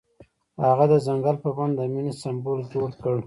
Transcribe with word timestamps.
هغه 0.65 0.85
د 0.91 0.93
ځنګل 1.05 1.35
په 1.43 1.49
بڼه 1.57 1.73
د 1.79 1.81
مینې 1.93 2.13
سمبول 2.21 2.59
جوړ 2.73 2.89
کړ. 3.01 3.15